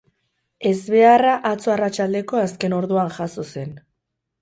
[0.69, 3.81] Ezbeharra atzo arratsaldeko azken orduan jazo zen.